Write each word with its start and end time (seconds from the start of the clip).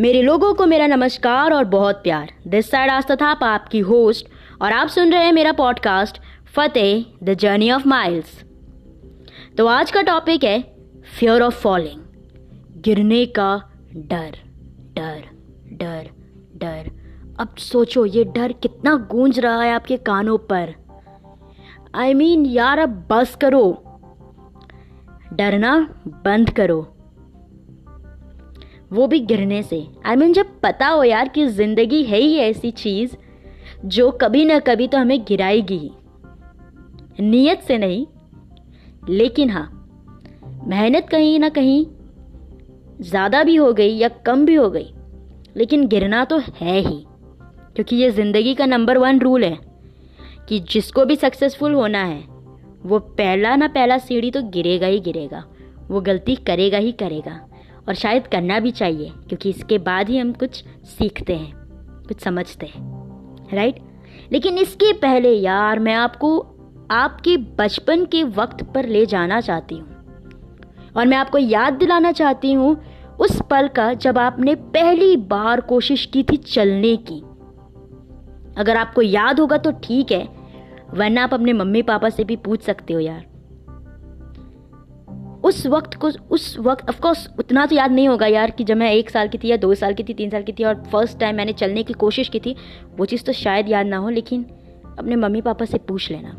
मेरे 0.00 0.22
लोगों 0.22 0.54
को 0.54 0.66
मेरा 0.66 0.86
नमस्कार 0.86 1.52
और 1.52 1.64
बहुत 1.64 1.96
प्यार। 1.96 2.32
दिस 2.46 2.70
साइड 2.70 2.90
आस्था 2.90 3.16
था 3.16 3.26
आपकी 3.26 3.78
होस्ट 3.78 4.26
और 4.62 4.72
आप 4.72 4.88
सुन 4.88 5.12
रहे 5.12 5.24
हैं 5.24 5.32
मेरा 5.32 5.52
podcast 5.52 6.18
Fateh 6.46 7.04
the 7.22 7.34
journey 7.34 7.70
of 7.70 7.88
miles 7.88 8.44
तो 9.58 9.66
आज 9.66 9.90
का 9.90 10.02
टॉपिक 10.02 10.44
है 10.44 10.76
फियर 11.18 11.42
ऑफ़ 11.42 11.54
फॉलिंग 11.54 12.00
गिरने 12.82 13.26
का 13.26 13.62
डर 13.96 14.38
डर 14.96 15.22
डर 15.72 16.10
डर। 16.56 16.90
अब 17.40 17.56
सोचो 17.56 18.06
ये 18.06 18.24
डर 18.24 18.52
कितना 18.52 18.94
गूंज 18.94 19.40
रहा 19.40 19.62
है 19.62 19.72
आपके 19.72 19.96
कानों 19.96 20.38
पर। 20.38 20.74
आई 21.94 22.12
I 22.12 22.16
मीन 22.16 22.42
mean, 22.42 22.56
यार 22.56 22.78
अब 22.78 23.06
बस 23.10 23.36
करो। 23.36 23.82
डरना 25.32 26.00
बंद 26.06 26.50
करो। 26.50 26.95
वो 28.90 29.06
भी 29.06 29.18
गिरने 29.20 29.62
से। 29.62 29.76
आई 29.76 30.14
I 30.14 30.18
मीन 30.18 30.28
mean, 30.28 30.36
जब 30.36 30.60
पता 30.62 30.88
हो 30.88 31.02
यार 31.04 31.28
कि 31.28 31.46
ज़िंदगी 31.46 32.02
है 32.02 32.18
ही 32.18 32.36
ऐसी 32.36 32.70
चीज़ 32.72 33.16
जो 33.86 34.10
कभी 34.10 34.44
ना 34.44 34.58
कभी 34.58 34.88
तो 34.88 34.98
हमें 34.98 35.24
गिराएगी 35.24 35.78
ही। 35.78 35.90
नीयत 37.20 37.62
से 37.62 37.78
नहीं 37.78 38.06
लेकिन 39.08 39.50
हाँ 39.50 39.70
मेहनत 40.68 41.08
कहीं 41.08 41.38
ना 41.38 41.48
कहीं 41.48 41.84
ज़्यादा 43.00 43.42
भी 43.44 43.56
हो 43.56 43.72
गई 43.72 43.96
या 43.96 44.08
कम 44.26 44.44
भी 44.46 44.54
हो 44.54 44.68
गई 44.70 44.92
लेकिन 45.56 45.86
गिरना 45.86 46.24
तो 46.24 46.38
है 46.38 46.78
ही 46.78 46.96
क्योंकि 47.76 47.96
ये 47.96 48.10
ज़िंदगी 48.10 48.54
का 48.54 48.66
नंबर 48.66 48.98
वन 48.98 49.18
रूल 49.18 49.44
है 49.44 49.58
कि 50.48 50.58
जिसको 50.70 51.04
भी 51.04 51.16
सक्सेसफुल 51.16 51.74
होना 51.74 52.04
है 52.04 52.22
वो 52.82 52.98
पहला 52.98 53.54
ना 53.56 53.68
पहला 53.68 53.98
सीढ़ी 53.98 54.30
तो 54.30 54.42
गिरेगा 54.50 54.86
ही 54.86 55.00
गिरेगा 55.00 55.44
वो 55.88 56.00
गलती 56.00 56.34
करेगा 56.36 56.78
ही 56.78 56.92
करेगा। 56.92 57.40
और 57.88 57.94
शायद 57.94 58.26
करना 58.26 58.58
भी 58.60 58.70
चाहिए, 58.72 59.10
क्योंकि 59.28 59.50
इसके 59.50 59.78
बाद 59.80 60.08
ही 60.08 60.18
हम 60.18 60.32
कुछ 60.32 60.62
सीखते 60.88 61.34
हैं, 61.34 61.52
कुछ 62.08 62.20
समझते 62.20 62.66
हैं 62.66 63.54
राइट 63.54 63.80
लेकिन 64.32 64.58
इसके 64.58 64.92
पहले 64.92 65.32
यार, 65.32 65.78
मैं 65.78 65.94
आपको 65.94 66.38
आपके 66.90 67.36
बचपन 67.58 68.04
के 68.04 68.22
वक्त 68.24 68.62
पर 68.64 68.86
ले 68.86 69.04
जाना 69.06 69.40
चाहती 69.40 69.74
हूँ। 69.74 69.94
और 70.96 71.06
मैं 71.06 71.16
आपको 71.16 71.38
याद 71.38 71.74
दिलाना 71.74 72.12
चाहती 72.12 72.52
हूँ, 72.52 72.76
उस 73.20 73.40
पल 73.50 73.68
का 73.68 73.92
जब 73.94 74.18
आपने 74.18 74.54
पहली 74.54 75.16
बार 75.16 75.60
कोशिश 75.60 76.04
की 76.06 76.22
थी 76.22 76.36
चलने 76.36 76.96
की। 77.06 77.20
अगर 78.56 78.76
आपको 78.76 79.02
याद 79.02 79.40
होगा 79.40 79.56
तो 79.58 79.70
ठीक 79.84 80.12
है, 80.12 80.22
वरना 80.90 81.24
आप 81.24 81.34
अपने 81.34 81.52
मम्मी 81.52 81.82
पापा 81.82 82.08
से 82.10 82.24
भी 82.24 82.36
पूछ 82.36 82.62
सकते 82.62 82.94
हो 82.94 83.00
यार। 83.00 83.24
उस 85.46 85.66
वक्त 85.66 85.94
को, 85.94 86.08
उस 86.30 86.56
वक्त 86.58 86.88
ऑफकोर्स 86.88 87.28
उतना 87.38 87.66
तो 87.66 87.76
याद 87.76 87.92
नहीं 87.92 88.08
होगा 88.08 88.26
यार 88.26 88.50
कि 88.50 88.64
जब 88.64 88.76
मैं 88.76 88.90
एक 88.92 89.10
साल 89.10 89.28
की 89.28 89.38
थी 89.38 89.48
या 89.48 89.56
दो 89.56 89.74
साल 89.74 89.94
की 89.94 90.04
थी, 90.04 90.14
तीन 90.14 90.30
साल 90.30 90.42
की 90.42 90.52
थी 90.52 90.64
और 90.64 90.82
फ़र्स्ट 90.82 91.18
टाइम 91.18 91.36
मैंने 91.36 91.52
चलने 91.52 91.82
की 91.82 91.92
कोशिश 91.92 92.28
की 92.28 92.40
थी, 92.40 92.54
वो 92.98 93.04
चीज़ 93.04 93.24
तो 93.24 93.32
शायद 93.32 93.68
याद 93.68 93.86
ना 93.86 93.96
हो, 93.96 94.08
लेकिन 94.08 94.46
अपने 94.98 95.16
मम्मी 95.16 95.40
पापा 95.40 95.64
से 95.64 95.78
पूछ 95.78 96.10
लेना 96.10 96.34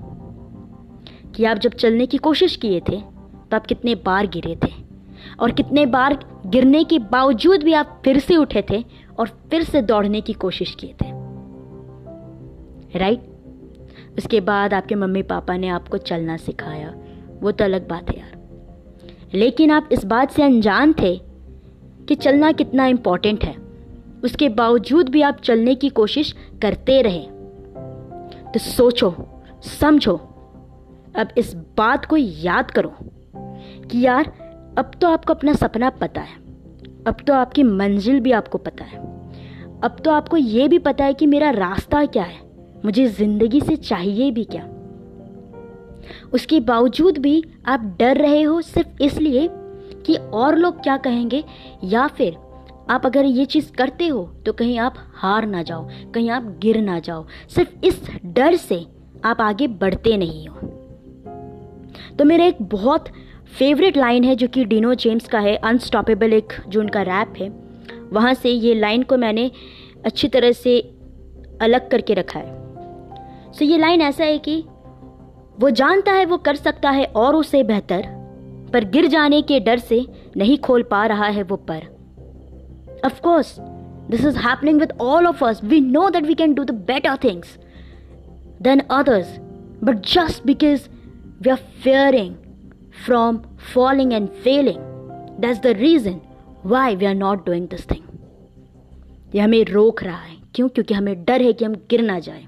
कि 1.36 1.46
आप 1.46 1.58
जब 1.58 1.74
चलने 1.74 2.06
की 2.06 2.18
कोशिश 2.18 2.56
किए 2.56 2.80
थे 2.80 3.00
तो 3.52 3.56
आप 3.56 3.66
कितने 3.66 3.96
बार 3.96 4.28
गिरे 4.28 4.56
थे? 4.56 4.72
और 5.40 5.52
कितने 5.52 5.86
बार 5.86 6.18
गिरने 6.46 6.84
के 6.84 7.00
बावजूद 7.00 7.64
भी 7.64 7.74
आप 7.74 8.02
फिर 8.06 8.20
से 8.20 8.36
उठे 8.36 8.64
थे 8.70 8.84
और 9.20 9.28
फिर 9.52 9.64
से 9.64 9.82
दौड़ने 9.82 10.22
की 10.22 10.34
कोशिश 10.34 10.76
किए 10.80 10.94
थे। 10.94 11.12
राइट 13.00 14.18
उसके 14.18 14.40
बाद 14.42 14.74
आपके 14.74 14.96
मम्मी 14.96 15.22
पापा 15.24 15.58
ने 15.58 15.68
आपको 15.68 15.98
चलना 15.98 16.38
सिखाया। 16.38 16.94
वो 17.42 17.52
तो 17.52 17.64
अलग 17.64 17.88
बात 17.88 18.10
है 18.10 18.20
यार। 18.20 18.37
लेकिन 19.34 19.72
आप 19.72 19.90
इस 19.92 20.06
बात 20.06 20.32
से 20.32 20.44
अनजान 20.44 20.94
थे 20.94 21.22
कि 22.08 22.16
चलना 22.16 22.52
कितना 22.52 22.86
इम्पोर्टेंट 22.86 23.44
है। 23.44 23.56
उसके 24.24 24.50
बावजूद 24.50 25.10
भी 25.10 25.22
आप 25.22 25.38
चलने 25.40 25.76
की 25.76 25.90
कोशिश 25.90 26.36
करते 26.62 27.02
रहे। 27.02 27.28
तो 28.52 28.60
सोचो, 28.60 29.16
समझो, 29.82 30.16
अब 31.16 31.28
इस 31.38 31.56
बात 31.56 32.06
को 32.06 32.18
याद 32.18 32.72
करो 32.72 32.94
कि 33.92 34.06
यार, 34.06 34.34
अब 34.78 34.92
तो 35.02 35.08
आपको 35.08 35.34
अपना 35.34 35.54
सपना 35.54 35.90
पता 35.90 36.22
है। 36.22 36.36
अब 37.08 37.18
तो 37.28 37.34
आपकी 37.34 37.64
मंजिल 37.64 38.20
भी 38.20 38.32
आपको 38.32 38.58
पता 38.58 38.84
है। 38.84 38.98
अब 39.84 39.98
तो 40.06 40.12
आपको 40.12 40.38
ये 40.38 40.68
भी 40.68 40.80
पता 40.80 41.06
है 41.06 41.14
कि 41.14 41.26
मेरा 41.26 41.50
रास्ता 41.50 42.06
क्या 42.06 42.24
है। 42.24 42.40
मुझे 42.86 43.06
ज़िंदगी 43.06 43.62
से 43.62 43.76
चाहिए 43.76 44.32
भी 44.32 44.44
क्या। 44.44 44.70
उसके 46.34 46.60
बावजूद 46.60 47.18
भी 47.18 47.44
आप 47.66 47.96
डर 48.00 48.18
रहे 48.18 48.42
हो 48.42 48.62
सिर्फ़ 48.62 49.04
इसलिए 49.04 49.48
कि 50.06 50.16
और 50.16 50.58
लोग 50.58 50.82
क्या 50.84 50.98
कहेंगे? 50.98 51.44
या 51.84 52.08
फिर 52.08 52.38
आप 52.90 53.06
अगर 53.06 53.26
ये 53.26 53.46
चीज़ 53.46 53.72
करते 53.72 54.08
हो 54.08 54.24
तो 54.46 54.54
कहीं 54.54 54.78
आप 54.80 54.96
हार 55.16 55.46
ना 55.46 55.62
जाओ, 55.64 55.88
कहीं 56.14 56.30
आप 56.30 56.44
गिर 56.62 56.82
ना 56.82 57.00
जाओ। 57.00 57.26
सिर्फ़ 57.50 57.86
इस 57.86 58.02
डर 58.26 58.56
से 58.56 58.86
आप 59.26 59.42
आगे 59.42 59.68
बढ़ते 59.68 60.18
नहीं 60.18 60.48
हो। 60.48 60.60
तो 62.20 62.26
मेरा 62.26 62.46
एक 62.46 62.62
बहुत 62.62 63.06
फेवरेट 63.60 63.98
लाइन 63.98 64.24
है, 64.24 64.36
जो 64.36 64.48
कि 64.48 64.66
डिनो 64.66 64.94
जेम्स 64.94 65.28
का 65.28 65.40
है 65.40 65.56
अनस्टॉपेबल 65.56 66.34
एक, 66.34 66.54
जो 66.68 66.80
उनका 66.80 67.02
रैप 67.02 67.34
है। 67.38 67.50
वहाँ 68.14 68.34
से 68.34 68.50
ये 68.50 68.74
लाइन 68.76 69.04
को 69.04 69.18
मैंने 69.18 69.52
अच्छी 70.06 70.28
तरह 70.28 70.52
से 70.52 70.80
अलग 71.62 71.90
करके 71.90 72.14
रखा 72.14 72.40
है। 72.40 72.56
सो 73.54 73.66
so 73.66 73.72
ये 73.72 73.78
लाइन 73.78 74.02
ऐसा 74.02 74.24
है 74.24 74.38
कि 74.38 74.64
वो 75.60 75.70
जानता 75.70 76.12
है, 76.12 76.26
वो 76.26 76.38
कर 76.38 76.56
सकता 76.56 76.90
है 76.90 77.06
और 77.06 77.36
उसे 77.36 77.64
बेहतर। 77.64 78.04
पर 78.74 78.84
गिर 78.84 79.08
जाने 79.08 79.42
के 79.42 79.60
डर 79.60 79.78
से 79.80 80.06
नहीं 80.38 80.58
खोल 80.58 80.84
पा 80.84 81.06
रहा 81.06 81.26
है 81.26 81.44
वो 81.44 81.56
पर। 81.56 81.84
Of course 83.06 83.56
this 84.10 84.26
is 84.26 84.38
happening 84.38 84.80
with 84.80 84.94
all 85.02 85.28
of 85.28 85.46
us 85.46 85.64
we 85.64 85.82
know 85.82 86.10
that 86.10 86.24
we 86.24 86.34
can 86.34 86.54
do 86.54 86.64
the 86.64 86.72
better 86.72 87.16
things 87.24 87.58
than 88.62 88.80
others 88.80 89.38
but 89.84 89.96
just 89.98 90.46
because 90.46 90.88
we 91.42 91.50
are 91.50 91.58
fearing 91.58 92.36
from 93.06 93.38
falling 93.74 94.14
and 94.14 94.30
failing 94.30 94.78
that's 95.40 95.60
the 95.60 95.68
reason 95.68 96.20
why 96.66 96.96
we 96.96 97.06
are 97.06 97.16
not 97.16 97.46
doing 97.46 97.68
this 97.68 97.92
thing 97.92 98.04
ये 99.36 99.42
हमें 99.42 99.66
रोक 99.66 100.04
रहा 100.04 100.18
है। 100.18 100.36
क्यों? 100.56 100.70
क्योंकि 100.70 100.94
हमें 100.94 101.24
डर 101.26 101.42
है 101.42 101.54
कि 101.54 101.66
हम 101.66 101.76
गिर 101.76 102.02
ना 102.02 102.20
जाए। 102.20 102.46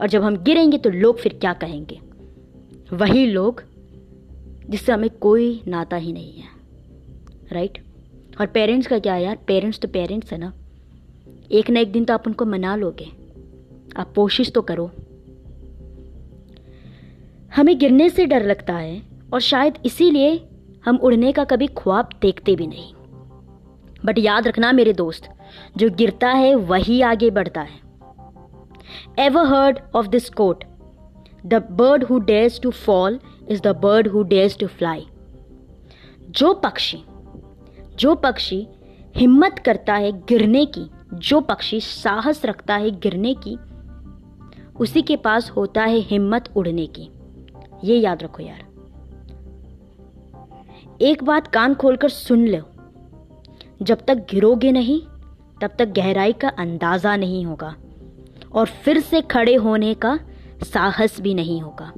और 0.00 0.08
जब 0.08 0.22
हम 0.22 0.36
गिरेंगे 0.36 0.78
तो 0.78 0.90
लोग 0.90 1.18
फिर 1.18 1.38
क्या 1.40 1.52
कहेंगे? 1.52 2.00
वही 2.92 3.26
लोग 3.26 3.62
जिससे 4.70 4.92
हमें 4.92 5.10
कोई 5.10 5.62
नाता 5.68 5.96
ही 5.96 6.12
नहीं 6.12 6.34
है 6.34 6.48
राइट 7.52 7.84
और 8.40 8.46
पेरेंट्स 8.46 8.86
का 8.86 8.98
क्या 8.98 9.16
यार? 9.16 9.36
पेरेंट्स 9.46 9.78
तो 9.78 9.88
पेरेंट्स 9.88 10.32
है 10.32 10.38
ना। 10.38 10.52
एक 11.52 11.70
ना 11.70 11.80
एक 11.80 11.92
दिन 11.92 12.04
तो 12.04 12.14
आप 12.14 12.26
उनको 12.26 12.44
मना 12.44 12.76
लोगे। 12.76 13.06
आप 13.96 14.14
कोशिश 14.14 14.52
तो 14.52 14.62
करो। 14.62 14.90
हमें 17.56 17.78
गिरने 17.78 18.08
से 18.08 18.26
डर 18.26 18.46
लगता 18.46 18.74
है 18.74 19.02
और 19.32 19.40
शायद 19.40 19.74
इसीलिए 19.86 20.48
हम 20.84 20.96
उड़ने 20.96 21.32
का 21.32 21.44
कभी 21.44 21.66
ख्वाब 21.66 22.08
देखते 22.22 22.56
भी 22.56 22.66
नहीं। 22.66 22.94
बट 24.04 24.18
याद 24.18 24.48
रखना 24.48 24.72
मेरे 24.72 24.92
दोस्त, 24.92 25.28
जो 25.76 25.90
गिरता 25.90 26.28
है 26.28 26.54
वही 26.54 27.00
आगे 27.00 27.30
बढ़ता 27.30 27.60
है। 27.60 27.80
Ever 29.18 29.46
heard 29.46 29.78
of 29.94 30.06
this 30.06 30.30
quote 30.30 30.64
the 31.46 31.54
bird 31.54 32.04
who 32.04 32.18
dares 32.18 32.60
to 32.60 32.70
fall 32.70 33.20
is 33.48 33.60
the 33.60 33.66
bird 33.66 34.08
who 34.08 34.22
dares 34.22 34.58
to 34.58 34.66
fly 34.66 35.06
जो 36.30 36.54
पक्षी 36.54 37.04
जो 37.98 38.14
पक्षी 38.14 38.68
हिम्मत 39.16 39.58
करता 39.58 39.94
है 39.94 40.12
गिरने 40.12 40.66
की, 40.66 40.90
जो 41.14 41.40
पक्षी 41.40 41.80
साहस 41.80 42.44
रखता 42.44 42.76
है 42.76 42.90
गिरने 42.90 43.34
की, 43.34 43.58
उसी 44.80 45.02
के 45.02 45.16
पास 45.16 45.50
होता 45.50 45.82
है 45.82 45.98
हिम्मत 45.98 46.56
उड़ने 46.56 46.86
की। 46.86 47.08
ये 47.84 47.96
याद 47.96 48.22
रखो 48.22 48.42
यार। 48.42 48.64
एक 51.00 51.24
बात 51.24 51.46
कान 51.46 51.74
खोलकर 51.74 52.08
सुन 52.08 52.48
लो। 52.48 52.62
जब 53.82 53.98
तक 54.06 54.14
गिरोगे 54.14 54.72
नहीं, 54.72 55.00
तब 55.60 55.70
तक 55.78 55.84
गहराई 55.84 56.32
का 56.32 56.48
अंदाज़ा 56.48 57.16
नहीं 57.16 57.46
होगा। 57.46 57.76
और 58.52 58.66
फिर 58.66 59.00
से 59.00 59.20
खड़े 59.20 59.54
होने 59.54 59.94
का 59.94 60.18
साहस 60.62 61.20
भी 61.20 61.34
नहीं 61.34 61.60
होगा। 61.62 61.92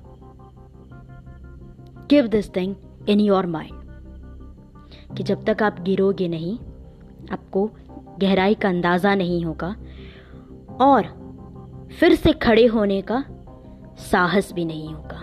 Give 2.11 2.27
this 2.27 2.57
thing 2.57 2.75
in 3.09 3.21
your 3.21 3.47
mind 3.47 5.17
कि 5.17 5.23
जब 5.23 5.45
तक 5.45 5.63
आप 5.63 5.81
गिरोगे 5.81 6.29
नहीं, 6.29 6.59
आपको 7.33 7.71
गहराई 8.21 8.55
का 8.55 8.69
अंदाज़ा 8.69 9.15
नहीं 9.15 9.45
होगा 9.45 9.77
और 10.81 11.03
फिर 12.01 12.15
से 12.15 12.33
खड़े 12.33 12.67
होने 12.67 13.03
का 13.03 13.25
साहस 13.99 14.53
भी 14.53 14.65
नहीं 14.65 14.95
होगा। 14.95 15.19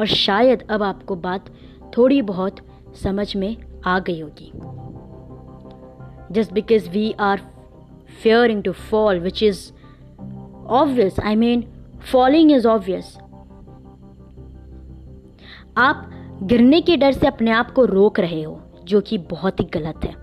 और 0.00 0.06
शायद 0.06 0.62
अब 0.70 0.82
आपको 0.82 1.16
बात 1.16 1.50
थोड़ी 1.96 2.22
बहुत 2.22 2.56
समझ 3.02 3.36
में 3.36 3.56
आ 3.86 3.98
गई 3.98 4.20
होगी। 4.20 4.52
Just 6.34 6.52
because 6.52 6.90
we 6.90 7.12
are 7.12 7.40
fearing 8.22 8.62
to 8.62 8.72
fall 8.72 9.18
which 9.18 9.44
is 9.44 9.58
obvious. 10.72 11.18
I 11.20 11.34
mean, 11.36 11.66
falling 12.04 12.50
is 12.50 12.66
obvious. 12.66 13.18
आप 15.78 16.08
गिरने 16.42 16.80
के 16.80 16.96
डर 16.96 17.12
से 17.12 17.26
अपने 17.26 17.50
आप 17.50 17.70
को 17.70 17.84
रोक 17.84 18.18
रहे 18.20 18.42
हो 18.42 18.58
जो 18.84 19.00
कि 19.00 19.18
बहुत 19.30 19.60
ही 19.60 19.64
गलत 19.74 20.04
है 20.04 20.14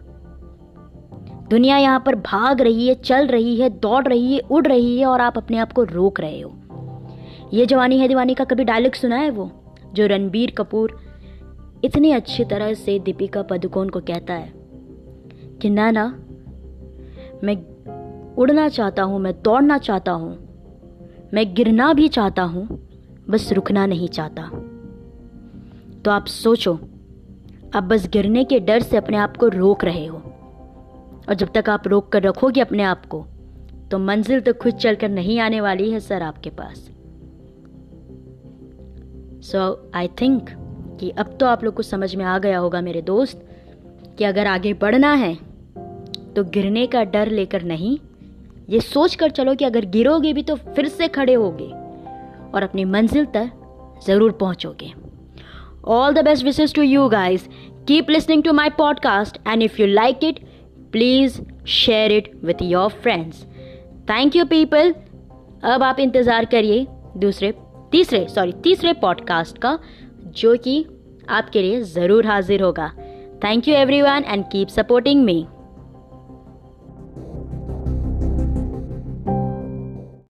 दुनिया 1.50 1.78
यहाँ 1.78 2.00
पर 2.06 2.16
भाग 2.16 2.62
रही 2.62 2.88
है 2.88 2.96
चल 2.96 3.28
रही 3.28 3.56
है 3.56 3.70
दौड़ 3.80 4.08
रही 4.08 4.34
है 4.34 4.40
उड़ 4.52 4.66
रही 4.68 5.00
है 5.00 5.06
और 5.06 5.22
आप 5.22 5.38
अपने 5.38 5.58
आप 5.58 5.72
को 5.74 5.84
रोक 5.84 6.20
रहे 6.20 6.42
हो 6.42 6.52
ये 7.54 7.66
जवानी 7.66 8.00
है 8.00 8.08
दीवानी 8.08 8.34
का 8.34 8.44
कभी 8.44 8.64
डायलॉग 8.64 8.94
सुना 8.94 9.18
है 9.18 9.30
वो 9.30 9.50
जो 9.94 10.08
रणबीर 10.08 10.54
कपूर 10.58 10.98
इतनी 11.84 12.12
अच्छी 12.12 12.46
तरह 12.46 12.74
से 12.74 13.00
दीपिका 13.00 13.42
पदुकोण 13.44 13.90
को 13.90 14.00
कहता 14.02 14.34
है 14.34 14.52
कि 15.62 15.70
ना 15.70 15.90
ना 15.92 16.06
मैं 17.44 17.56
उड़ना 18.40 18.68
चाहता 18.70 19.04
हूँ, 19.04 19.20
मैं 19.20 19.34
दौड़ना 19.44 19.78
चाहता 19.78 20.12
हूँ। 20.12 20.38
मैं 21.34 21.54
गिरना 21.54 21.92
भी 21.94 22.08
चाहता 22.08 22.44
हूँ, 22.44 22.68
बस 23.30 23.52
रुकना 23.54 23.86
नहीं 23.86 24.08
चाहता। 24.08 24.44
तो 26.06 26.12
आप 26.12 26.26
सोचो, 26.28 26.74
आप 27.76 27.84
बस 27.84 28.08
गिरने 28.08 28.44
के 28.44 28.60
डर 28.60 28.82
से 28.82 28.98
अपने 28.98 29.18
आप 29.18 29.38
को 29.38 29.48
रोक 29.48 29.84
रहे 29.84 30.06
हो। 30.06 30.18
और 30.18 31.34
जब 31.34 31.52
तक 31.54 31.70
आप 31.70 31.88
रोक 31.88 32.12
कर 32.12 32.24
रखोगे 32.24 32.62
अपने 32.62 32.84
आप 32.84 33.06
को 33.06 33.26
तो 33.92 33.98
मंजिल 34.00 34.40
तो 34.42 34.54
खुद 34.54 34.74
चलकर 34.76 35.10
नहीं 35.10 35.40
आने 35.40 35.62
वाली 35.62 35.90
है 35.92 36.00
सर 36.00 36.22
आपके 36.22 36.50
पास। 36.52 36.90
सो 39.44 39.92
आई 39.96 40.08
थिंक 40.22 40.50
कि 41.00 41.10
अब 41.10 41.38
तो 41.40 41.46
आप 41.46 41.64
लोग 41.64 41.74
को 41.74 41.84
समझ 41.84 42.16
में 42.16 42.26
आ 42.26 42.38
गया 42.40 42.58
होगा 42.60 42.82
मेरे 42.82 43.02
दोस्त, 43.02 43.46
कि 44.18 44.24
अगर 44.24 44.48
आगे 44.48 44.74
बढ़ना 44.74 45.14
है 45.14 45.34
तो 46.36 46.44
गिरने 46.46 46.86
का 46.88 47.04
डर 47.06 47.30
लेकर 47.30 47.64
नहीं 47.64 47.98
ये 48.70 48.80
सोच 48.80 49.16
कर 49.16 49.30
चलो 49.32 49.54
कि 49.56 49.66
अगर 49.66 49.86
गिरोगे 49.90 50.34
भी 50.34 50.44
तो 50.44 50.56
फिर 50.56 50.88
से 50.88 51.08
खड़े 51.08 51.34
होगे 51.34 51.68
और 52.54 52.64
अपनी 52.64 52.86
मंजिल 52.86 53.26
तक 53.36 53.52
ज़रूर 54.08 54.32
पहुंचोगे। 54.40 54.92
All 55.88 56.14
the 56.14 56.24
best 56.26 56.46
wishes 56.46 56.74
to 56.74 56.82
you 56.82 57.08
guys 57.10 57.48
keep 57.88 58.10
listening 58.10 58.44
to 58.44 58.54
my 58.54 58.70
podcast 58.78 59.38
and 59.48 59.64
if 59.64 59.82
you 59.82 59.88
like 59.88 60.24
it 60.24 60.40
please 60.92 61.42
share 61.68 62.12
it 62.12 62.32
with 62.44 62.62
your 62.62 62.90
friends 63.02 63.44
thank 64.10 64.36
you 64.36 64.46
people 64.46 64.94
अब 65.64 65.84
आप 65.84 66.00
इंतज़ार 66.00 66.46
करिए 66.46 66.86
दूसरे, 67.18 67.54
तीसरे 67.92 68.26
सॉरी 68.30 68.52
तीसरे 68.64 68.94
पॉडकास्ट 68.94 69.58
का, 69.58 69.78
जो 70.28 70.56
कि 70.58 70.86
आपके 71.30 71.62
लिए 71.62 71.82
ज़रूर 71.84 72.28
हाजिर 72.28 72.62
होगा। 72.62 72.92
Thank 73.44 73.68
you 73.68 73.76
everyone 74.02 74.24
and 74.28 74.44
keep 74.52 74.68
supporting 74.70 75.24
me 75.24 75.46